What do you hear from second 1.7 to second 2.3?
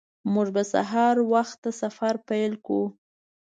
سفر